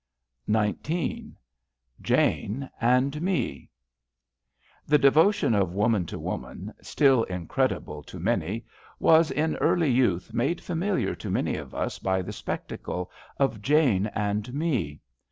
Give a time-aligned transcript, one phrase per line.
[0.51, 1.25] 78 XIX
[2.01, 3.69] JANE AND ME
[4.87, 8.65] The devotion of woman to woman, still incredible to many,
[8.97, 14.07] was in early youth made familiar to many of us by the spectacle of Jane
[14.15, 15.01] and Me.